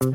[0.00, 0.12] Bonjour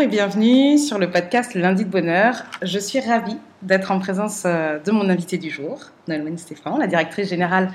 [0.00, 2.44] et bienvenue sur le podcast Lundi de Bonheur.
[2.62, 6.86] Je suis ravie d'être en présence euh, de mon invité du jour, Nolwenn Stéphane, la
[6.86, 7.74] directrice générale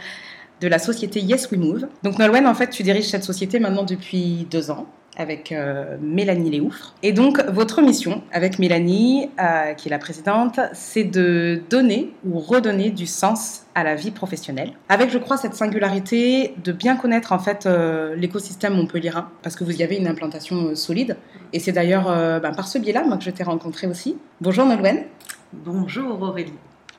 [0.62, 1.88] de la société Yes We Move.
[2.02, 4.88] Donc Nolwenn, en fait, tu diriges cette société maintenant depuis deux ans
[5.18, 6.94] avec euh, Mélanie Léoufre.
[7.04, 12.40] Et donc, votre mission avec Mélanie, euh, qui est la présidente, c'est de donner ou
[12.40, 14.74] redonner du sens à la vie professionnelle.
[14.90, 19.64] Avec, je crois, cette singularité de bien connaître en fait euh, l'écosystème montpellierin, parce que
[19.64, 21.18] vous y avez une implantation solide.
[21.54, 24.18] Et c'est d'ailleurs ben, par ce biais-là que je t'ai rencontré aussi.
[24.42, 25.04] Bonjour Nolwenn.
[25.54, 26.54] Bonjour Aurélie.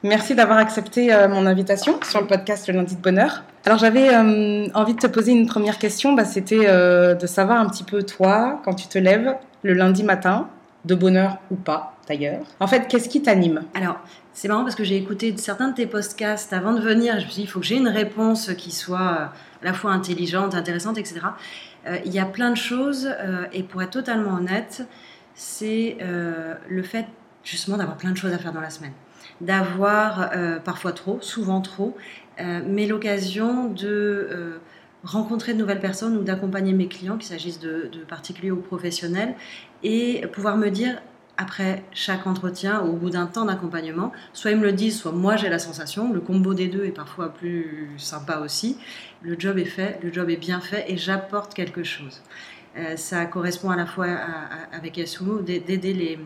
[0.05, 3.43] Merci d'avoir accepté mon invitation sur le podcast Le lundi de bonheur.
[3.65, 7.59] Alors j'avais euh, envie de te poser une première question, bah, c'était euh, de savoir
[7.59, 10.51] un petit peu toi, quand tu te lèves le lundi matin,
[10.85, 12.45] de bonheur ou pas d'ailleurs.
[12.61, 13.63] En fait, qu'est-ce qui t'anime?
[13.73, 13.96] Alors,
[14.35, 17.18] c'est marrant parce que j'ai écouté certains de tes podcasts avant de venir.
[17.18, 19.24] Je me suis dit, il faut que j'ai une réponse qui soit euh,
[19.63, 21.21] à la fois intelligente, intéressante, etc.
[22.05, 23.11] il y a plein de choses,
[23.52, 24.87] et pour être totalement honnête,
[25.35, 27.07] c'est le fait
[27.43, 28.93] justement d'avoir plein de choses à faire dans la semaine.
[29.40, 30.30] D'avoir
[30.65, 31.96] parfois trop, souvent trop,
[32.40, 34.59] euh, mais l'occasion de euh,
[35.04, 39.35] rencontrer de nouvelles personnes ou d'accompagner mes clients, qu'il s'agisse de, particuliers ou professionnels,
[39.82, 41.01] et pouvoir me dire,
[41.37, 45.37] après chaque entretien, au bout d'un temps d'accompagnement, soit ils me le disent, soit moi
[45.37, 48.79] j'ai la sensation, le combo des deux est parfois plus sympa aussi,
[49.23, 52.23] le job est fait, le job est bien fait et j'apporte quelque chose.
[52.77, 54.07] Euh, ça correspond à la fois
[54.73, 56.19] avec Yasumu d'aider les,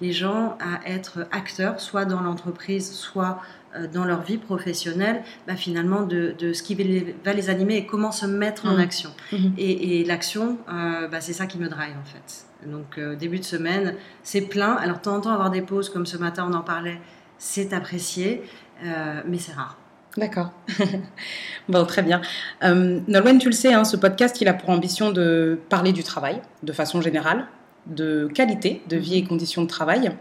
[0.00, 3.40] les, gens à être acteurs, soit dans l'entreprise, soit
[3.74, 8.12] euh, dans leur vie professionnelle, bah, finalement, de, ce qui va les, animer et comment
[8.12, 8.80] se mettre en mmh.
[8.80, 9.10] action.
[9.32, 9.36] Mmh.
[9.56, 12.46] Et, l'action, euh, bah, c'est ça qui me drive en fait.
[12.66, 14.74] Donc, euh, début de semaine, c'est plein.
[14.74, 17.00] Alors, de temps en temps, avoir des pauses, comme ce matin, on en parlait,
[17.38, 18.42] c'est apprécié,
[18.82, 19.78] mais c'est rare.
[20.16, 20.50] D'accord.
[21.68, 22.20] bon, très bien.
[22.62, 26.02] Euh, Nolwenn, tu le sais, hein, ce podcast, il a pour ambition de parler du
[26.02, 27.46] travail, de façon générale,
[27.86, 30.12] de qualité de vie et conditions de travail.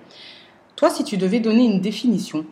[0.75, 2.45] Toi, si tu devais donner une définition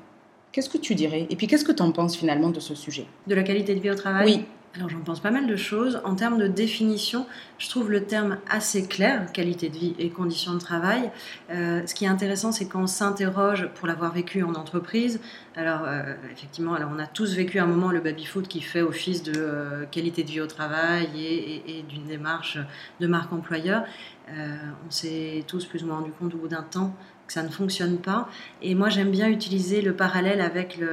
[0.52, 1.28] Qu'est-ce que tu dirais?
[1.30, 3.06] Et puis, qu'est-ce que tu en penses finalement de ce sujet?
[3.28, 4.26] De la qualité de vie au travail?
[4.26, 4.46] Oui.
[4.76, 6.00] Alors, j'en pense pas mal de choses.
[6.04, 7.26] En termes de définition,
[7.58, 11.10] je trouve le terme assez clair, qualité de vie et conditions de travail.
[11.50, 15.20] Euh, ce qui est intéressant, c'est quand on s'interroge pour l'avoir vécu en entreprise.
[15.56, 19.24] Alors, euh, effectivement, alors on a tous vécu un moment le baby-foot qui fait office
[19.24, 22.60] de euh, qualité de vie au travail et, et d'une démarche
[23.00, 23.86] de marque employeur.
[24.30, 26.94] on s'est tous plus ou moins rendu compte au bout d'un temps
[27.30, 28.28] que ça ne fonctionne pas.
[28.64, 30.90] Et moi, j'aime bien utiliser le parallèle avec le.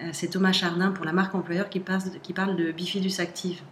[0.00, 3.62] Euh, c'est Thomas Chardin pour la marque employeur qui parle, qui parle de Bifidus Active.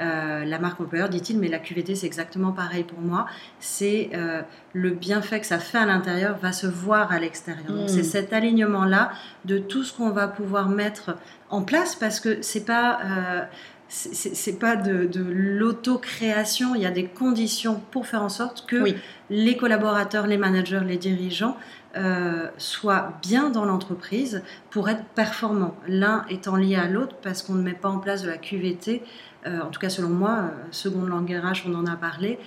[0.00, 3.26] Euh, la marque employeur, dit-il, mais la QVT, c'est exactement pareil pour moi.
[3.58, 4.42] C'est euh,
[4.74, 7.72] le bienfait que ça fait à l'intérieur va se voir à l'extérieur.
[7.72, 7.88] Hmm.
[7.88, 9.12] C'est cet alignement-là
[9.46, 11.16] de tout ce qu'on va pouvoir mettre
[11.48, 13.48] en place parce que c'est pas
[13.88, 18.84] c'est pas de, de l'auto-création, il y a des conditions pour faire en sorte que
[19.30, 21.56] les collaborateurs, les managers, les dirigeants
[21.96, 25.74] euh, soient bien dans l'entreprise pour être performants.
[25.88, 29.02] L'un étant lié à l'autre parce qu'on ne met pas en place de la QVT,
[29.46, 32.38] euh, en tout cas selon moi, euh, seconde langue RH, on en a parlé,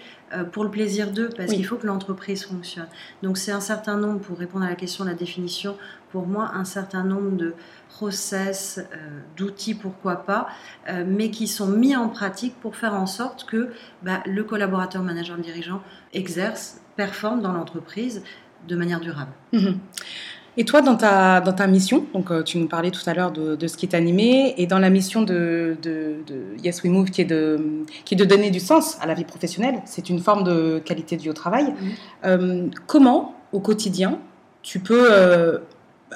[0.52, 2.86] pour le plaisir d'eux, parce qu'il faut que l'entreprise fonctionne.
[3.24, 5.76] Donc c'est un certain nombre, pour répondre à la question de la définition,
[6.12, 7.56] pour moi, un certain nombre de
[7.90, 10.48] process, euh, d'outils, pourquoi pas,
[10.88, 13.72] euh, mais qui sont mis en pratique pour faire en sorte que
[14.04, 15.82] bah, le collaborateur, manager, le dirigeant
[16.14, 18.24] exerce, performe dans l'entreprise
[18.68, 19.32] de manière durable.
[19.54, 19.80] Mhm.
[20.60, 23.32] Et toi, dans ta, dans ta mission, donc euh, tu nous parlais tout à l'heure
[23.32, 26.18] de, de, ce qui est animé, et dans la mission de, de,
[26.62, 29.24] Yes We Move, qui est, de, qui est de donner du sens à la vie
[29.24, 31.74] professionnelle, c'est une forme de qualité de vie au travail.
[32.26, 32.72] Mhm.
[32.88, 34.20] comment, au quotidien,
[34.62, 35.10] tu peux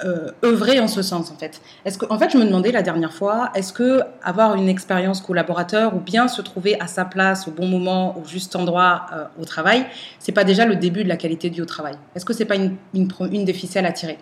[0.04, 1.62] euh, œuvrer en ce sens en fait?
[1.86, 5.22] Est-ce que, en fait, je me demandais la dernière fois, est-ce que avoir une expérience
[5.22, 9.24] collaborateur ou bien se trouver à sa place au bon moment, au juste endroit euh,
[9.40, 9.86] au travail,
[10.18, 11.94] c'est pas déjà le début de la qualité de vie au travail?
[12.14, 14.18] Est-ce que c'est pas une, une, des ficelles à tirer?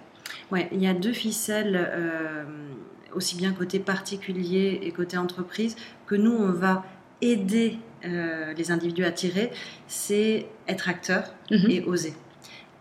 [0.53, 2.45] Ouais, il y a deux ficelles, euh,
[3.15, 5.75] aussi bien côté particulier et côté entreprise,
[6.07, 6.85] que nous on va
[7.21, 9.53] aider les individus à tirer,
[9.87, 11.71] c'est être acteur mhm.
[11.71, 12.15] et oser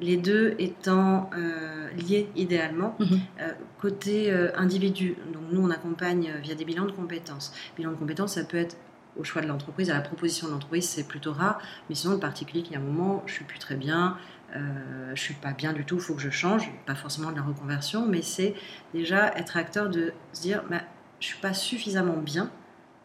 [0.01, 2.95] les deux étant euh, liés idéalement.
[2.99, 3.19] Mhm.
[3.39, 7.53] Euh, côté euh, individu, donc nous on accompagne via des bilans de compétences.
[7.77, 8.75] Bilan de compétences, ça peut être
[9.17, 11.59] au choix de l'entreprise, à la proposition de l'entreprise, c'est plutôt rare.
[11.89, 14.17] Mais sinon, le particulier, il y a un moment, je suis plus très bien,
[14.53, 16.69] je suis pas bien du tout, il faut que je change.
[16.85, 18.53] Pas forcément de la reconversion, mais c'est
[18.93, 20.81] déjà être acteur de se dire, bah,
[21.21, 22.51] je suis pas suffisamment bien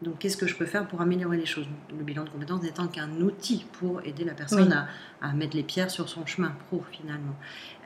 [0.01, 1.67] Donc, qu'est-ce que je peux faire pour améliorer les choses?
[1.89, 4.87] Le bilan de compétences n'étant qu'un outil pour aider la personne à,
[5.21, 7.35] à, mettre les pierres sur son chemin pro, finalement.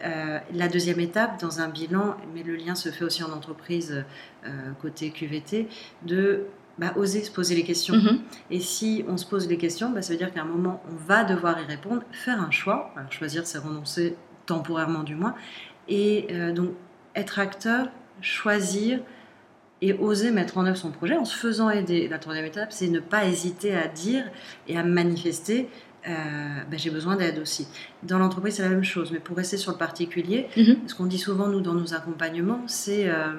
[0.03, 4.03] Euh, la deuxième étape, dans un bilan, mais le lien se fait aussi en entreprise
[4.45, 5.69] euh, côté QVT,
[6.05, 6.47] de
[6.81, 7.95] bah, oser se poser les questions.
[7.95, 8.19] Mhm.
[8.49, 10.95] Et si on se pose les questions, bah, ça veut dire qu'à un moment, on
[11.07, 12.91] va devoir y répondre, faire un choix.
[12.97, 14.15] Alors, choisir, c'est renoncer
[14.47, 15.35] temporairement du moins.
[15.87, 16.71] Et euh, donc,
[17.15, 17.87] être acteur,
[18.21, 18.99] choisir
[19.83, 22.07] et oser mettre en œuvre son projet en se faisant aider.
[22.07, 24.25] La troisième étape, c'est ne pas hésiter à dire
[24.67, 25.69] et à manifester
[26.07, 26.11] euh,
[26.69, 27.67] bah, j'ai besoin d'aide aussi.
[28.01, 30.77] Dans l'entreprise, c'est la même chose, mais pour rester sur le particulier, Mhm.
[30.87, 33.33] ce qu'on dit souvent, nous, dans nos accompagnements, c'est euh,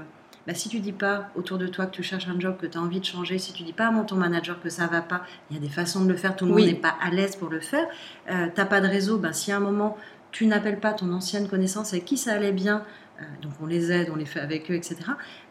[0.46, 2.76] bah, si tu dis pas autour de toi que tu cherches un job, que tu
[2.76, 5.22] as envie de changer, si tu dis pas à ton manager que ça va pas,
[5.50, 6.62] il y a des façons de le faire, tout le Oui.
[6.62, 7.86] monde n'est pas à l'aise pour le faire.
[8.30, 9.96] Euh, T'as pas de réseau, bah, si à un moment
[10.32, 12.82] tu n'appelles pas ton ancienne connaissance avec qui ça allait bien,
[13.20, 14.96] euh, donc on les aide, on les fait avec eux, etc.,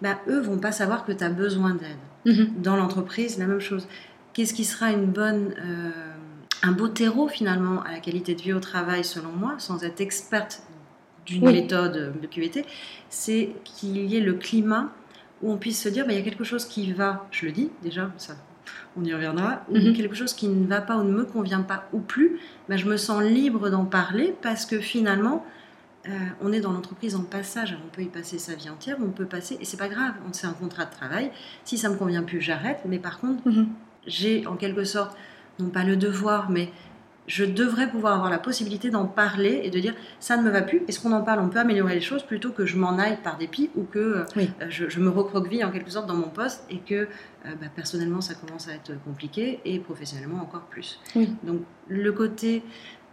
[0.01, 2.61] bah, eux vont pas savoir que tu as besoin d'aide Mhm.
[2.61, 3.87] dans l'entreprise, la même chose.
[4.33, 5.91] Qu'est-ce qui sera une bonne, euh,
[6.63, 10.01] un beau terreau finalement à la qualité de vie au travail, selon moi, sans être
[10.01, 10.61] experte
[11.25, 11.53] d'une Oui.
[11.53, 12.65] méthode de QVT,
[13.09, 14.89] c'est qu'il y ait le climat
[15.41, 17.51] où on puisse se dire, bah, il y a quelque chose qui va, je le
[17.51, 18.33] dis déjà, ça,
[18.95, 19.93] on y reviendra, ou Mhm.
[19.93, 22.39] quelque chose qui ne va pas ou ne me convient pas ou plus,
[22.69, 25.45] bah, je me sens libre d'en parler parce que finalement,
[26.07, 29.09] euh, on est dans l'entreprise en passage, on peut y passer sa vie entière, on
[29.11, 31.31] peut passer, et c'est pas grave, on- c'est un contrat de travail.
[31.63, 32.79] Si ça me convient plus, j'arrête.
[32.87, 33.67] Mais par contre, Mhm.
[34.07, 35.15] j'ai en quelque sorte,
[35.59, 36.71] non pas le devoir, mais
[37.27, 40.61] je devrais pouvoir avoir la possibilité d'en parler et de dire ça ne me va
[40.61, 40.81] plus.
[40.87, 43.37] Est-ce qu'on en parle On peut améliorer les choses plutôt que je m'en aille par
[43.37, 44.49] dépit ou que euh, Oui.
[44.61, 47.07] euh, je, je me recroqueville en quelque sorte dans mon poste et que euh,
[47.61, 50.99] bah, personnellement ça commence à être compliqué et professionnellement encore plus.
[51.15, 51.33] Oui.
[51.43, 52.63] Donc le côté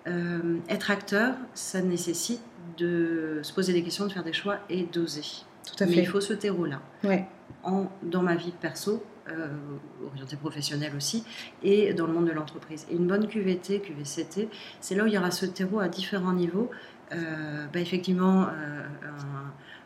[0.06, 2.40] euh, être acteur, ça nécessite
[2.78, 5.22] de se poser des questions, de faire des choix et d'oser.
[5.66, 6.00] Tout à Mais fait.
[6.00, 7.26] il faut ce terreau-là Ouais.
[7.62, 9.48] en, dans ma vie perso, euh,
[10.06, 11.24] orientée professionnelle aussi,
[11.62, 12.86] et dans le monde de l'entreprise.
[12.90, 14.48] Et une bonne QVT, QVCT,
[14.80, 16.70] c'est là où il y aura ce terreau à différents niveaux.
[17.12, 18.82] Euh, bah, effectivement, euh,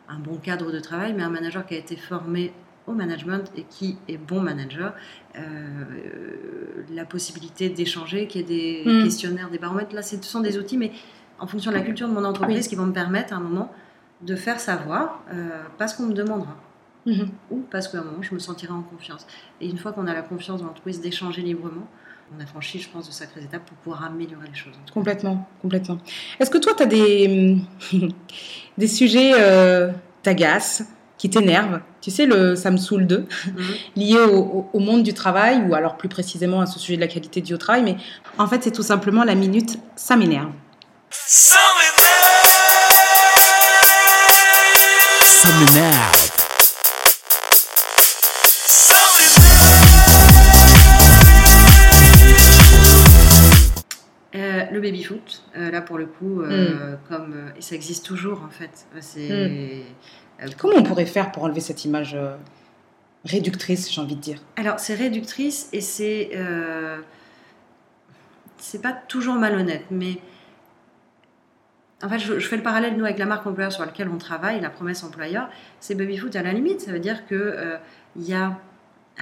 [0.09, 2.53] un, un bon cadre de travail, mais un manager qui a été formé
[2.85, 4.93] au management et qui est bon manager,
[5.37, 5.41] euh,
[6.93, 9.03] la possibilité d'échanger, qu'il y ait des Mm.
[9.05, 10.91] questionnaires, des baromètres, là, ce sont des outils, mais
[11.39, 12.69] en fonction de la culture de mon entreprise, Oui.
[12.69, 13.71] qui vont me permettre à un moment
[14.21, 16.55] de faire savoir, euh, parce qu'on me demandera
[17.05, 17.29] Mhm.
[17.51, 19.27] ou parce qu'à un moment, je me sentirai en confiance.
[19.59, 21.85] Et une fois qu'on a la confiance dans l'entreprise d'échanger librement,
[22.35, 24.73] on a franchi, je pense, de sacrées étapes pour pouvoir améliorer les choses.
[24.93, 25.97] Complètement, complètement.
[26.39, 27.57] Est-ce que toi, tu as des,
[28.77, 29.91] des sujets euh,
[30.23, 30.83] t'agacent,
[31.17, 31.81] qui t'énervent?
[32.01, 33.63] Tu sais, le ça me saoule 2, Mhm.
[33.97, 37.01] lié au, au- au monde du travail, ou alors plus précisément à ce sujet de
[37.01, 37.97] la qualité au travail, mais
[38.37, 40.51] en fait, c'est tout simplement la minute ça m'énerve.
[41.11, 41.57] Ça
[45.59, 46.22] m'énerve.
[54.73, 58.49] Le baby-foot, euh, là pour le coup, euh, comme, euh, et ça existe toujours en
[58.49, 58.85] fait.
[58.99, 59.81] C'est, euh,
[60.57, 62.17] Comment on pourrait faire pour enlever cette image
[63.23, 64.39] réductrice, j'ai envie de dire?
[64.57, 66.31] Alors, c'est réductrice et c'est.
[66.35, 66.97] euh,
[68.57, 70.17] c'est pas toujours malhonnête, mais.
[72.03, 74.17] En fait, je, je fais le parallèle, nous, avec la marque employeur sur laquelle on
[74.17, 75.49] travaille, la promesse employeur,
[75.79, 76.81] c'est baby-foot à la limite.
[76.81, 77.79] Ça veut dire qu'il
[78.17, 78.59] il y a.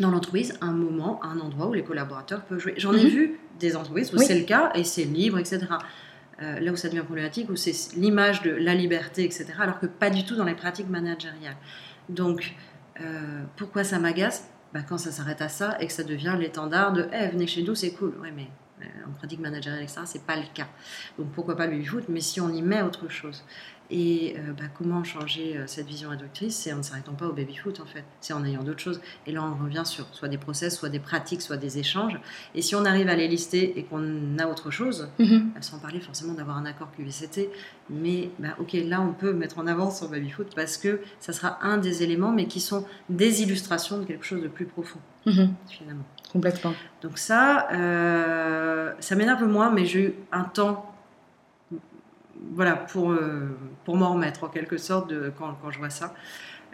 [0.00, 2.74] dans l'entreprise, un moment, un endroit où les collaborateurs peuvent jouer.
[2.76, 3.08] J'en ai Mhm.
[3.10, 4.24] vu des entreprises où Oui.
[4.26, 5.60] c'est le cas et c'est libre, etc.
[6.42, 9.46] Euh, là où ça devient problématique, où c'est l'image de la liberté, etc.
[9.58, 11.56] Alors que pas du tout dans les pratiques managériales.
[12.10, 12.54] Donc,
[13.00, 14.48] euh, pourquoi ça m'agace?
[14.74, 17.62] Bah, Quand ça s'arrête à ça et que ça devient l'étendard de Eh, venez chez
[17.62, 18.12] nous, c'est cool.
[18.20, 18.48] Oui, mais
[18.82, 20.66] euh, en pratique managériale, etc., c'est pas le cas.
[21.18, 23.42] Donc, pourquoi pas le baby-foot Mais si on y met autre chose?
[23.90, 26.56] Et euh, bah, comment changer euh, cette vision réductrice?
[26.56, 28.02] C'est en ne s'arrêtant pas au baby-foot, en fait.
[28.20, 29.00] C'est en ayant d'autres choses.
[29.26, 32.18] Et là, on revient sur soit des process, soit des pratiques, soit des échanges.
[32.54, 35.52] Et si on arrive à les lister et qu'on a autre chose, Mhm.
[35.56, 37.48] euh, sans parler forcément d'avoir un accord QVCT,
[37.88, 41.58] mais bah, ok, là on peut mettre en avant sur Babyfoot parce que ça sera
[41.64, 45.54] un des éléments, mais qui sont des illustrations de quelque chose de plus profond, Mhm.
[45.68, 46.04] finalement.
[46.32, 46.74] Complètement.
[47.02, 50.92] Donc ça, euh, ça m'énerve moins, mais j'ai eu un temps,
[52.52, 56.14] voilà, pour, euh, pour m'en remettre en quelque sorte de, quand, quand je vois ça.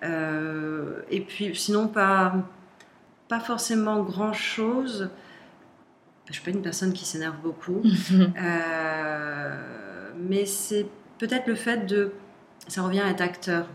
[0.02, 2.34] Euh, et puis sinon, pas,
[3.28, 5.10] pas forcément grand-chose.
[6.28, 7.82] Je suis pas une personne qui s'énerve beaucoup.
[8.36, 10.86] Euh, mais c'est
[11.18, 12.12] peut-être le fait de.
[12.68, 13.66] Ça revient à être acteur.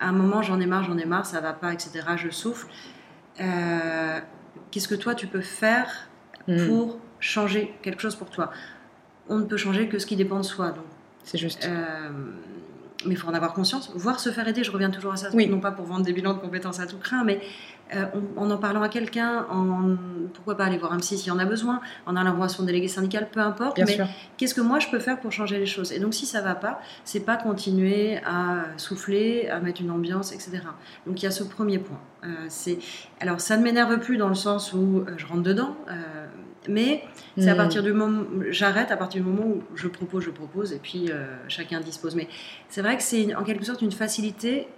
[0.00, 2.00] À un moment, j'en ai marre, j'en ai marre, ça va pas, etc.
[2.16, 2.66] Je souffle.
[3.40, 4.20] Euh,
[4.70, 6.08] Qu'est-ce que toi tu peux faire
[6.48, 6.68] Mhm.
[6.68, 8.50] pour changer quelque chose pour toi?
[9.28, 10.70] On ne peut changer que ce qui dépend de soi.
[10.70, 10.84] Donc,
[11.24, 11.64] C'est juste.
[11.66, 12.08] euh,
[13.06, 15.28] mais il faut en avoir conscience, voir se faire aider, je reviens toujours à ça,
[15.34, 15.46] Oui.
[15.46, 17.38] non pas pour vendre des bilans de compétences à tout craint, mais
[17.94, 18.06] euh,
[18.38, 19.94] en, en parlant à quelqu'un, en,
[20.32, 22.62] pourquoi pas aller voir un psy s'il y en a besoin, en allant voir son
[22.62, 23.98] délégué syndical, peu importe, Bien mais
[24.38, 25.92] qu'est-ce que moi je peux faire pour changer les choses?
[25.92, 30.32] Et donc si ça va pas, c'est pas continuer à souffler, à mettre une ambiance,
[30.32, 30.60] etc.
[31.06, 32.00] Donc il y a ce premier point.
[32.24, 32.78] Euh, c'est
[33.20, 36.26] alors ça ne m'énerve plus dans le sens où je rentre dedans, euh,
[36.68, 37.04] mais
[37.38, 37.56] c'est à Hmm.
[37.56, 41.10] partir du moment j'arrête à partir du moment où je propose, je propose, et puis
[41.10, 42.14] euh, chacun dispose.
[42.14, 42.28] Mais
[42.68, 44.68] c'est vrai que c'est en quelque sorte une facilité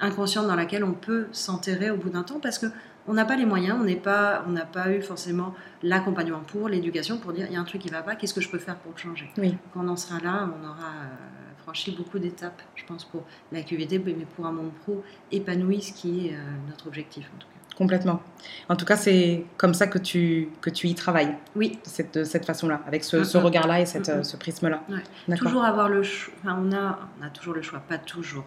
[0.00, 2.66] inconsciente dans laquelle on peut s'enterrer au bout d'un temps parce que
[3.10, 6.68] on n'a pas les moyens, on n'est pas, on n'a pas eu forcément l'accompagnement pour
[6.68, 8.58] l'éducation pour dire il y a un truc qui va pas, qu'est-ce que je peux
[8.58, 9.30] faire pour le changer?
[9.38, 9.56] Oui.
[9.72, 13.62] Quand on en sera là, on aura euh, franchi beaucoup d'étapes, je pense, pour la
[13.62, 17.48] QVT, mais pour un monde pro épanoui, ce qui est euh, notre objectif en tout
[17.48, 17.57] cas.
[17.78, 18.20] Complètement.
[18.68, 22.18] En tout cas, c'est comme ça que tu, que tu y travailles, Oui, de cette,
[22.18, 23.44] de cette façon-là, avec ce, ce Mhm.
[23.44, 24.82] regard-là et cette, euh, ce prisme-là.
[24.88, 25.36] Ouais.
[25.36, 26.34] Toujours avoir le choix.
[26.42, 28.44] Enfin, on a, on a toujours le choix, pas toujours.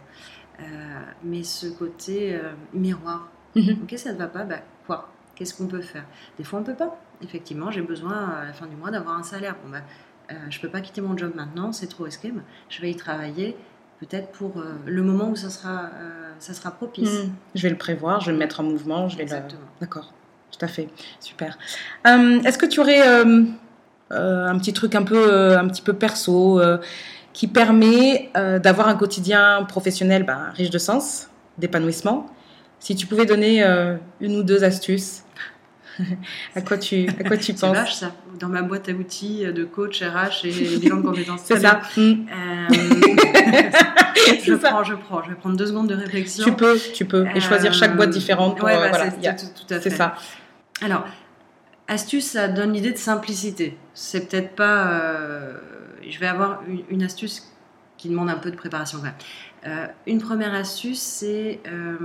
[0.59, 0.63] Euh,
[1.23, 3.29] mais ce côté euh, miroir.
[3.55, 3.79] Mhm.
[3.83, 5.09] Ok, ça ne va pas, bah quoi?
[5.35, 6.03] Qu'est-ce qu'on peut faire?
[6.37, 6.99] Des fois, on peut pas.
[7.23, 9.55] Effectivement, j'ai besoin à la fin du mois d'avoir un salaire.
[9.63, 9.79] Bon, bah,
[10.31, 12.31] euh, je peux pas quitter mon job maintenant, c'est trop risqué.
[12.33, 13.55] mais Je vais y travailler
[14.01, 17.09] peut-être pour euh, le moment où ça sera, euh, ça sera propice.
[17.09, 17.31] Mhm.
[17.55, 19.29] Je vais le prévoir, je vais le mettre en mouvement, je vais le...
[19.29, 19.61] Exactement.
[19.79, 20.11] D'accord,
[20.51, 20.89] tout à fait,
[21.19, 21.57] super.
[22.07, 23.43] Euh, Est-ce que tu aurais euh,
[24.11, 26.59] euh, un petit truc un peu, un petit peu perso
[27.33, 32.27] qui permet d'avoir un quotidien professionnel ben, riche de sens, d'épanouissement?
[32.79, 33.63] Si tu pouvais donner
[34.19, 35.23] une ou deux astuces,
[36.55, 37.75] à quoi tu, à quoi tu C'est penses?
[37.75, 38.11] vache ça.
[38.41, 41.41] Dans ma boîte à outils de coach RH et bilan de compétences.
[41.45, 41.79] C'est ça.
[41.97, 42.11] Euh,
[42.71, 44.69] je C'est ça.
[44.69, 45.23] prends, je prends.
[45.23, 46.43] Je vais prendre deux secondes de réflexion.
[46.43, 48.57] Tu peux, tu peux, et choisir chaque boîte Euh, différente.
[48.57, 49.89] Pour, ouais, euh, bah, voilà, c'est tout, tout à fait.
[49.89, 50.15] c'est ça.
[50.81, 51.05] Alors,
[51.87, 53.77] astuce, ça donne l'idée de simplicité.
[53.93, 54.87] C'est peut-être pas.
[54.91, 55.53] euh,
[56.09, 57.51] je vais avoir une, une astuce
[57.97, 59.13] qui demande un peu de préparation quand même.
[59.67, 61.59] Euh, une première astuce, c'est.
[61.67, 61.95] euh,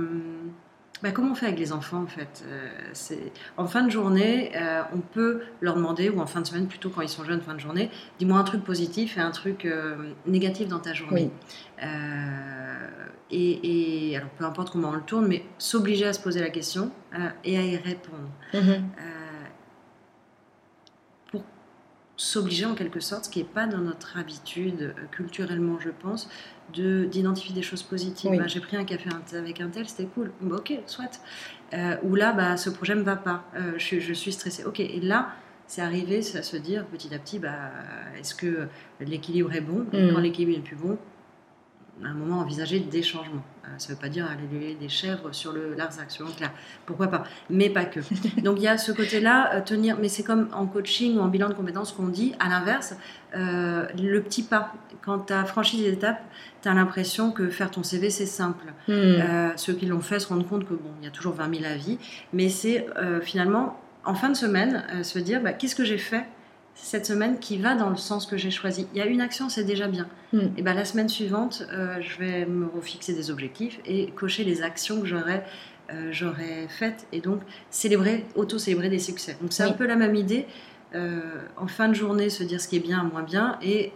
[1.03, 3.15] bah, comment on fait avec les enfants en fait Euh,
[3.57, 6.89] En fin de journée, euh, on peut leur demander, ou en fin de semaine plutôt
[6.89, 7.89] quand ils sont jeunes, fin de journée,
[8.19, 11.29] dis-moi un truc positif et un truc euh, négatif dans ta journée.
[13.29, 16.49] Et, et- alors peu importe comment on le tourne, mais s'obliger à se poser la
[16.49, 16.91] question
[17.43, 18.29] et à y répondre.
[18.51, 18.61] Pour
[22.17, 26.27] s'obliger en quelque sorte, ce qui n'est pas dans notre habitude euh, culturellement, je pense,
[26.73, 28.31] de d'identifier des choses positives.
[28.31, 28.39] Oui.
[28.39, 30.31] Ben, J'ai pris un café avec un tel, c'était cool.
[30.41, 31.21] Bah, ok, soit.
[31.73, 33.45] Euh, ou là, bah, ce projet ne me va pas.
[33.55, 34.63] Euh, je, suis- je suis stressée.
[34.65, 35.29] Ok, et là,
[35.67, 37.71] c'est arrivé à se dire petit à petit, bah,
[38.19, 38.67] est-ce que
[38.99, 39.85] l'équilibre est bon?
[39.93, 40.13] Mm.
[40.13, 40.97] quand l'équilibre n'est plus bon,
[42.03, 43.43] à un moment envisager des changements.
[43.65, 46.51] Euh, ça ne veut pas dire aller lever des chèvres sur le Larzac, sur Leclerc.
[46.85, 47.23] Pourquoi pas?
[47.49, 47.99] Mais pas que.
[48.41, 49.97] Donc il y a ce côté-là, euh, tenir.
[49.99, 52.33] Mais c'est comme en coaching ou en bilan de compétences qu'on dit.
[52.39, 52.95] À l'inverse,
[53.35, 54.73] euh, le petit pas.
[55.01, 56.21] Quand tu as franchi des étapes,
[56.61, 58.65] tu as l'impression que faire ton CV c'est simple.
[58.89, 61.59] Euh, ceux qui l'ont fait se rendent compte que bon, il y a toujours 20
[61.59, 61.97] 000 avis,
[62.33, 66.25] mais c'est euh, finalement en fin de semaine se dire bah, qu'est-ce que j'ai fait
[66.81, 68.87] cette semaine qui va dans le sens que j'ai choisi.
[68.93, 70.07] Il y a une action, c'est déjà bien.
[70.33, 70.39] Mm.
[70.57, 74.61] Et ben la semaine suivante, euh, je vais me refixer des objectifs et cocher les
[74.61, 75.45] actions que j'aurais
[75.89, 79.37] euh, j'aurais faites et donc célébrer, auto-célébrer des succès.
[79.41, 79.69] Donc c'est Oui.
[79.69, 80.45] un peu la même idée.
[80.95, 81.19] euh,
[81.57, 83.91] en fin de journée, se dire ce qui est bien, moins bien et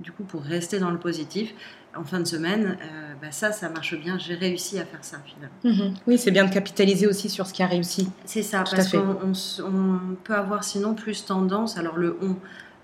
[0.00, 1.54] du coup pour rester dans le positif,
[1.96, 4.18] en fin de semaine, euh, bah ça, ça marche bien.
[4.18, 5.54] J'ai réussi à faire ça finalement.
[5.64, 5.94] Mhm.
[6.06, 8.08] Oui, c'est bien de capitaliser aussi sur ce qui a réussi.
[8.24, 12.36] C'est ça, Tout parce qu'on peut avoir sinon plus tendance, alors le on,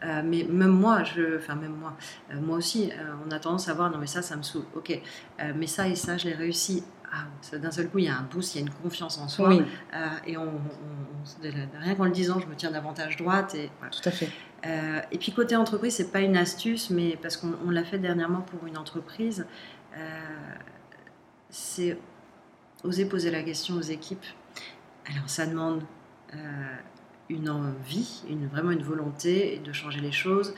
[0.06, 1.96] euh, mais même moi, je, enfin même moi,
[2.32, 2.90] euh, moi aussi,
[3.26, 5.00] on a tendance à voir, non mais ça, ça me saoule, ok,
[5.56, 6.84] mais ça et ça, je l'ai réussi.
[7.10, 9.28] Ah, d'un seul coup, il y a un boost, il y a une confiance en
[9.28, 9.62] soi, Oui,
[10.26, 10.60] et on,
[11.80, 13.90] rien qu'en le disant, je me tiens davantage droite, et voilà.
[13.90, 14.28] tout à fait.
[14.66, 17.98] Euh, et puis côté entreprise, c'est pas une astuce, mais parce qu'on on l'a fait
[17.98, 19.46] dernièrement pour une entreprise,
[19.96, 19.98] euh,
[21.48, 21.98] c'est
[22.84, 24.24] oser poser la question aux équipes.
[25.10, 25.82] Alors ça demande
[26.34, 26.38] euh,
[27.28, 30.54] une envie, une, vraiment une volonté de changer les choses,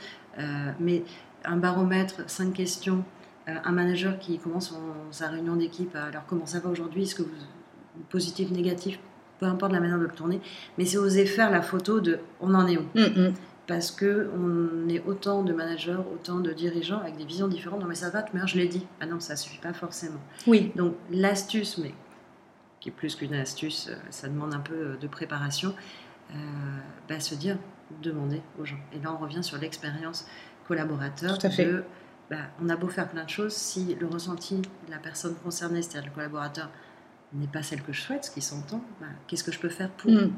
[0.79, 1.03] mais
[1.43, 3.03] un baromètre, cinq questions,
[3.47, 4.73] un manager qui commence
[5.11, 7.23] sa réunion d'équipe, alors comment ça va aujourd'hui, est-ce que
[8.09, 8.99] positif, négatif,
[9.39, 10.39] peu importe la manière de le tourner,
[10.77, 12.85] mais c'est oser faire la photo de on en est où?
[12.95, 13.33] Mhm.
[13.71, 17.79] Parce que on est autant de managers, autant de dirigeants avec des visions différentes.
[17.79, 18.85] Non mais ça va, mais je l'ai dit.
[18.99, 20.19] Ah non, ça suffit pas forcément.
[20.45, 21.93] Oui, Donc l'astuce, mais
[22.81, 25.73] qui est plus qu'une astuce, euh, ça demande un peu euh, de préparation,
[26.31, 26.35] euh,
[27.07, 27.55] bah, se dire,
[28.01, 28.79] demander aux gens.
[28.91, 30.27] Et là on revient sur l'expérience
[30.67, 31.37] collaborateur.
[31.37, 31.63] Tout à fait.
[31.65, 31.85] de,
[32.29, 35.81] bah, on a beau faire plein de choses, si le ressenti de la personne concernée,
[35.81, 36.69] c'est-à-dire le collaborateur,
[37.31, 39.91] n'est pas celle que je souhaite, ce qui s'entend, bah, qu'est-ce que je peux faire
[39.91, 40.33] pour Mhm.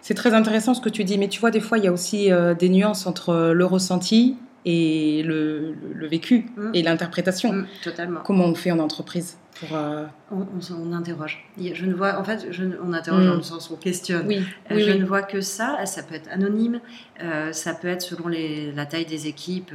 [0.00, 1.92] C'est très intéressant ce que tu dis, mais tu vois, des fois, il y a
[1.92, 6.70] aussi euh, des nuances entre euh, le ressenti et le, le vécu Mm.
[6.74, 7.52] et l'interprétation.
[7.52, 8.20] Mm, totalement.
[8.24, 11.44] Comment on fait en entreprise pour, euh, On, on- on interroge.
[11.60, 13.28] Je ne vois, en fait, je, on interroge Mm.
[13.28, 14.24] dans le sens où on questionne.
[14.28, 14.38] Oui,
[14.70, 15.00] Euh, oui, je oui.
[15.00, 15.84] ne vois que ça.
[15.86, 16.80] Ça peut être anonyme,
[17.22, 19.72] euh, ça peut être selon les- la taille des équipes,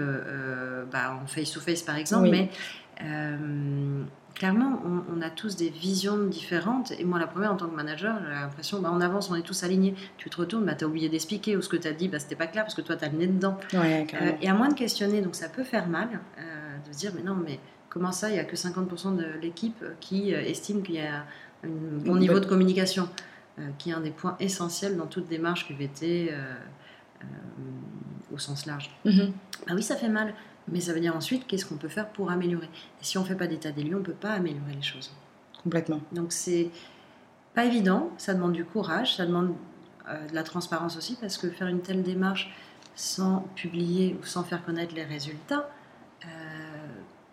[0.92, 2.32] bah, en face-to-face par exemple, Oui.
[2.32, 2.50] mais
[4.38, 6.92] clairement, on, on a tous des visions différentes.
[7.00, 9.42] Et moi, la première, en tant que manager, j'ai l'impression, bah, on avance, on est
[9.42, 9.96] tous alignés.
[10.18, 12.20] Tu te retournes, bah, tu as oublié d'expliquer, ou ce que tu as dit, bah,
[12.20, 13.58] c'était pas clair parce que toi, tu as le nez dedans.
[13.74, 16.42] Ouais, Euh, et à moins de questionner, donc ça peut faire mal euh,
[16.88, 19.84] de se dire, mais non, mais comment ça, il n'y a que 50% de l'équipe
[20.00, 21.26] qui euh, estime qu'il y a
[21.64, 21.68] un
[22.06, 23.10] bon niveau bonne- de communication,
[23.60, 26.54] euh, qui est un des points essentiels dans toute démarche QVT euh,
[28.34, 28.92] au sens large.
[29.68, 30.34] Ah oui, ça fait mal,
[30.68, 32.68] mais ça veut dire ensuite, qu'est-ce qu'on peut faire pour améliorer?
[33.02, 34.82] Et si on ne fait pas d'état des lieux, on ne peut pas améliorer les
[34.82, 35.12] choses.
[35.64, 36.02] Complètement.
[36.12, 36.70] Donc c'est
[37.54, 39.56] pas évident, ça demande du courage, ça demande
[40.08, 42.54] euh, de la transparence aussi, parce que faire une telle démarche
[42.96, 45.70] sans publier ou sans faire connaître les résultats,
[46.26, 46.28] euh,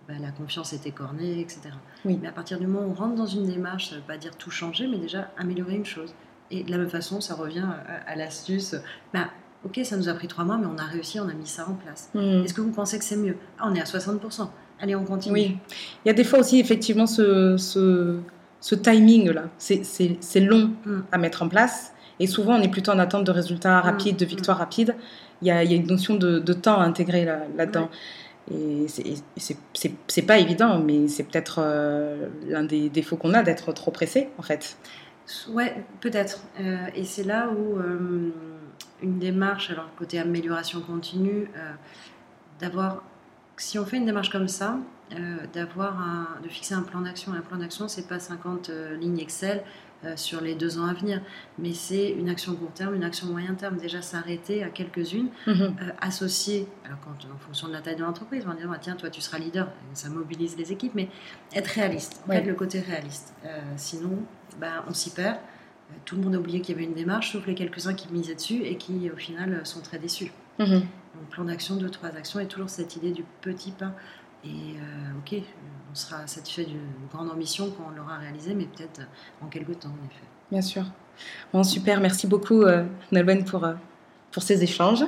[0.08, 1.70] bah, la confiance est écornée, etc.
[2.04, 2.18] Oui.
[2.20, 4.18] Mais à partir du moment où on rentre dans une démarche, ça ne veut pas
[4.18, 6.14] dire tout changer, mais déjà améliorer une chose.
[6.50, 8.76] Et de la même façon, ça revient à, à l'astuce.
[9.12, 9.30] Bah,
[9.64, 11.66] ok, ça nous a pris trois mois, mais on a réussi, on a mis ça
[11.68, 12.10] en place.
[12.14, 12.44] Mhm.
[12.44, 13.36] Est-ce que vous pensez que c'est mieux?
[13.58, 14.50] Ah, on est à 60%.
[14.80, 15.34] Allez, on continue.
[15.34, 15.56] Oui.
[16.04, 18.18] Il y a des fois aussi, effectivement, ce, ce,
[18.60, 19.44] ce timing-là.
[19.58, 21.00] C'est- long Mm.
[21.12, 21.92] à mettre en place.
[22.20, 24.94] Et souvent, on est plutôt en attente de résultats rapides, de victoires rapides.
[25.42, 27.88] Il y a, il y a une notion de, de temps à intégrer là- là-dedans.
[28.50, 29.14] Et c'est- et
[30.08, 34.28] c'est pas évident, mais c'est peut-être euh, l'un des défauts qu'on a d'être trop pressé,
[34.38, 34.76] en fait.
[35.50, 36.40] Ouais, peut-être.
[36.60, 38.30] Euh, et c'est là où euh,
[39.04, 41.72] une démarche, alors côté amélioration continue, euh,
[42.58, 43.02] d'avoir,
[43.56, 44.78] si on fait une démarche comme ça,
[45.12, 47.32] euh, d'avoir un, de fixer un plan d'action.
[47.34, 49.62] Un plan d'action, c'est pas 50 euh, lignes Excel
[50.16, 51.22] sur les deux ans à venir,
[51.58, 53.78] mais c'est une action court terme, une action moyen terme.
[53.78, 55.54] Déjà s'arrêter à quelques-unes, Mhm.
[55.80, 58.76] euh, associer, alors quand, en fonction de la taille de l'entreprise, on va dire, bah,
[58.78, 61.08] tiens, toi tu seras leader, ça mobilise les équipes, mais
[61.54, 62.40] être réaliste, en Ouais.
[62.40, 63.32] fait, le côté réaliste.
[63.78, 64.18] Sinon,
[64.60, 65.38] bah, on s'y perd.
[65.90, 68.12] Euh, Tout le monde a oublié qu'il y avait une démarche, sauf les quelques-uns qui
[68.12, 70.32] misaient dessus et qui, au final, euh, sont très déçus.
[70.58, 70.80] Mhm.
[70.80, 73.92] Donc, plan d'action, deux, trois actions, et toujours cette idée du petit pas.
[74.44, 75.40] Et euh, ok,
[75.90, 79.00] on sera satisfait d'une grande ambition quand on l'aura réalisée, mais peut-être
[79.40, 80.24] en quelques temps, en effet.
[80.50, 80.84] Bien sûr.
[81.52, 83.74] Bon, super, merci beaucoup euh, Nolwenn pour, euh,
[84.30, 85.04] pour ces échanges.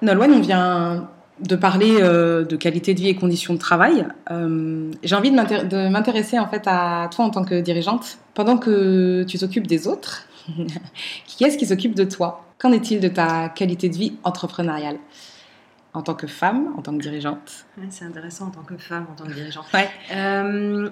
[0.00, 4.06] Nolwenn, on vient de parler euh, de qualité de vie et conditions de travail.
[4.30, 8.18] Euh, J'ai envie de m'intér- de m'intéresser en fait à toi en tant que dirigeante.
[8.34, 10.24] Pendant que tu t'occupes des autres,
[11.26, 12.44] qui est-ce qui s'occupe de toi?
[12.58, 14.96] Qu'en est-il de ta qualité de vie entrepreneuriale?
[15.92, 17.66] En tant que femme, en tant que dirigeante?
[17.78, 19.64] Ouais, c'est intéressant en tant que femme, en tant que dirigeant.
[19.74, 19.88] Ouais.
[20.14, 20.90] Euh,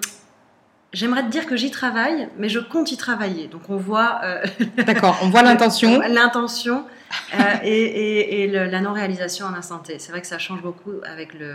[0.95, 3.47] J'aimerais te dire que j'y travaille, mais je compte y travailler.
[3.47, 4.43] Donc on voit euh,
[4.85, 5.99] D'accord, on voit l'intention.
[5.99, 6.85] l'intention
[7.33, 9.99] euh, et, et- et le- la non-réalisation à l'instant T.
[9.99, 11.49] C'est vrai que ça change beaucoup avec le,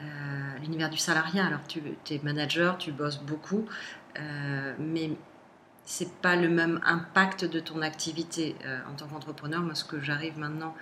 [0.00, 0.04] euh,
[0.62, 1.44] l'univers du salariat.
[1.46, 3.66] Alors tu es manager, tu bosses beaucoup,
[4.78, 5.10] mais
[5.84, 8.56] c'est pas le même impact de ton activité
[8.90, 9.60] en tant qu'entrepreneur.
[9.60, 10.74] Moi, ce que j'arrive maintenant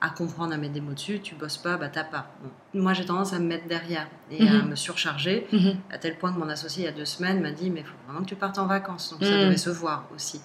[0.00, 2.30] à comprendre, à mettre des mots dessus, tu bosses pas, bah t'as pas.
[2.42, 2.50] Bon.
[2.80, 4.68] Moi, j'ai tendance à me mettre derrière et à Mhm.
[4.70, 5.76] me surcharger Mhm.
[5.90, 7.86] à tel point que mon associé, il y a deux semaines, m'a dit Mais il
[7.86, 9.10] faut vraiment que tu partes en vacances.
[9.10, 9.40] Donc ça Mm.
[9.40, 10.40] devait se voir aussi.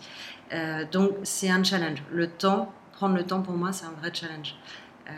[0.53, 2.01] Euh, donc c'est un challenge.
[2.11, 4.55] Le temps, prendre le temps pour moi, c'est un vrai challenge.
[5.07, 5.11] Euh,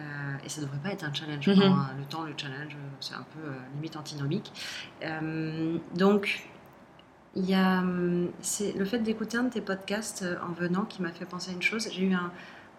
[0.43, 1.47] et ça ne devrait pas être un challenge.
[1.47, 1.61] Mhm.
[1.61, 1.89] hein.
[1.97, 4.51] Le temps, le challenge, c'est un peu euh, limite antinomique.
[5.93, 6.47] Donc,
[7.35, 11.01] il y a hum, c'est le fait d'écouter un de tes podcasts en venant qui
[11.01, 11.87] m'a fait penser à une chose.
[11.91, 12.31] J'ai eu un,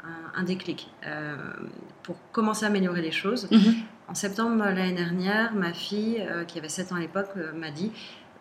[0.06, 1.36] un- un déclic euh,
[2.02, 3.48] pour commencer à améliorer les choses.
[3.50, 3.74] Mhm.
[4.08, 7.70] En septembre l'année dernière, ma fille, euh, qui avait 7 ans à l'époque, euh, m'a
[7.70, 7.92] dit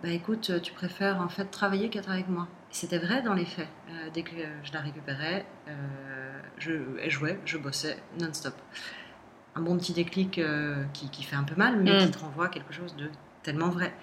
[0.03, 2.47] bah, Écoute, tu préfères en fait travailler qu'être avec moi.
[2.69, 3.67] C'était vrai dans les faits.
[3.89, 4.31] Euh, dès que
[4.63, 5.73] je la récupérais, euh,
[6.57, 8.53] je, elle jouait, je bossais non-stop.
[9.55, 11.99] Un bon petit déclic euh, qui, qui fait un peu mal, mais Mm.
[12.05, 13.09] qui te renvoie à quelque chose de
[13.43, 13.93] tellement vrai.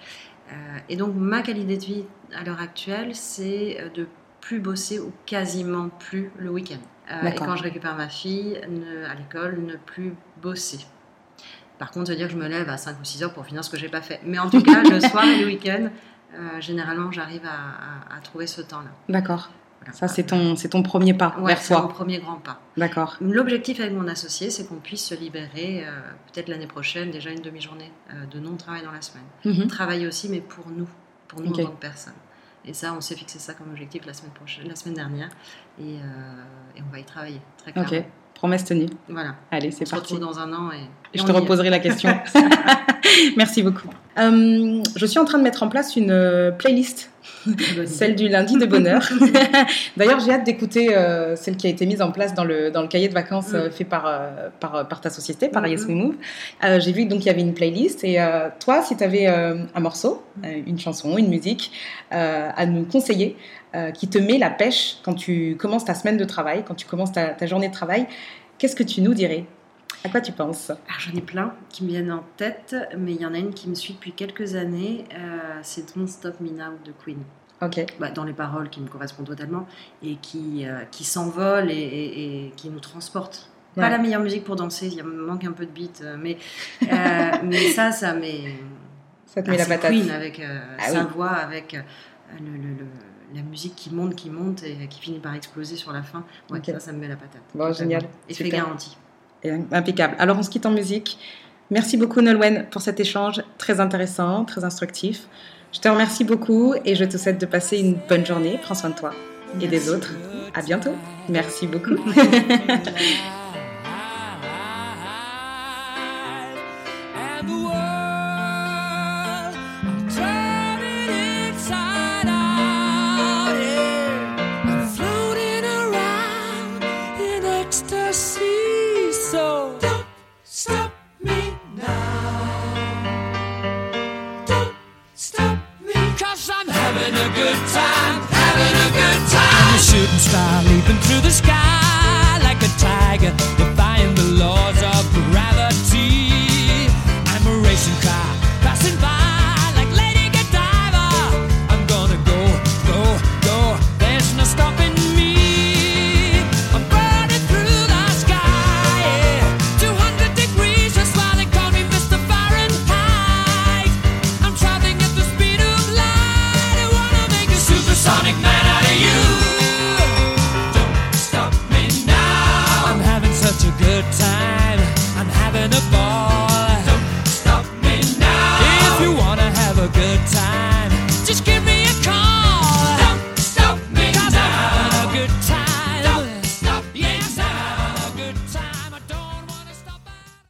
[0.89, 4.07] Et donc, ma qualité de vie à l'heure actuelle, c'est de
[4.41, 6.79] plus bosser ou quasiment plus le week-end.
[7.11, 10.79] Euh, et quand je récupère ma fille ne- à l'école, ne plus bosser.
[11.79, 13.45] Par contre, ça veut dire que je me lève à 5 ou 6 heures pour
[13.45, 14.21] finir ce que j'ai pas fait.
[14.25, 15.89] Mais en tout cas, le soir et le week-end,
[16.35, 18.89] euh, généralement, j'arrive à, à- à trouver ce temps-là.
[19.09, 19.49] D'accord.
[19.81, 19.93] Voilà.
[19.97, 21.89] Ça, c'est ton, c'est ton premier pas Ouais, vers c'est mon toi.
[21.89, 22.61] premier grand pas.
[22.77, 23.17] D'accord.
[23.19, 25.91] L'objectif avec mon associé, c'est qu'on puisse se libérer, euh,
[26.31, 27.91] peut-être l'année prochaine, déjà une demi-journée
[28.31, 29.25] de non-travail dans la semaine.
[29.43, 29.67] Mhm.
[29.67, 30.87] Travailler aussi, mais pour nous,
[31.27, 31.59] pour nous Ok.
[31.59, 32.13] en tant que personne.
[32.65, 35.29] Et ça, on s'est fixé ça comme objectif la semaine, prochaine, la semaine dernière.
[35.79, 36.43] Et, euh,
[36.75, 37.89] et on va y travailler, très clairement.
[38.43, 38.87] Promesse tenue.
[39.07, 39.35] Voilà.
[39.51, 40.15] Allez, On c'est se parti.
[40.15, 40.75] retrouve dans un an et,
[41.15, 42.09] et Je on te reposerai la question.
[43.37, 43.87] Merci beaucoup.
[44.19, 47.09] Euh, je suis en train de mettre en place une euh, playlist,
[47.85, 49.01] celle du lundi de bonheur.
[49.97, 52.81] D'ailleurs, j'ai hâte d'écouter euh, celle qui a été mise en place dans le, dans
[52.81, 53.71] le cahier de vacances euh, Mm.
[53.71, 54.03] fait par,
[54.59, 55.69] par, par ta société, par Mhm.
[55.69, 56.15] Yes We Move.
[56.79, 58.03] J'ai vu donc qu'il y avait une playlist.
[58.03, 58.17] Et
[58.59, 61.71] toi, si tu avais un morceau, euh, une chanson, une musique
[62.11, 63.37] à nous conseiller
[63.75, 66.85] euh, qui te met la pêche quand tu commences ta semaine de travail, quand tu
[66.85, 68.05] commences ta, ta journée de travail,
[68.57, 69.45] qu'est-ce que tu nous dirais?
[70.05, 70.71] À quoi tu penses?
[70.99, 73.69] J'en ai plein qui me viennent en tête, mais il y en a une qui
[73.69, 75.05] me suit depuis quelques années.
[75.15, 77.19] euh, c'est Don't Stop Me Now de Queen.
[77.61, 77.85] Ok.
[77.99, 79.65] Bah, dans les paroles qui me correspondent totalement
[80.03, 83.49] et qui, euh, qui s'envolent et, et- et qui nous transportent.
[83.75, 86.37] Pas la meilleure musique pour danser, il a- manque un peu de beat, euh, mais,
[86.83, 88.41] euh, mais ça, ça met,
[89.25, 89.91] Ça te Ah, met la c'est patate.
[89.91, 91.07] Queen avec euh, Ah sa oui.
[91.15, 92.85] voix, avec le- le- le-
[93.33, 96.23] la musique qui monte, qui monte et qui finit par exploser sur la fin.
[96.49, 97.41] Ouais, ça, ça me met la patate.
[97.53, 97.73] Bon, totalement.
[97.73, 98.03] génial.
[98.29, 98.63] Effet Super.
[98.63, 98.97] garanti.
[99.43, 100.15] Et Impeccable.
[100.19, 101.17] Alors, on se quitte en musique.
[101.71, 105.27] Merci beaucoup, Nolwenn, pour cet échange très intéressant, très instructif.
[105.71, 108.59] Je te remercie beaucoup et je te souhaite de passer une bonne journée.
[108.61, 109.11] Prends soin de toi
[109.59, 110.13] et des autres.
[110.53, 110.91] À bientôt.
[111.29, 111.95] Merci beaucoup.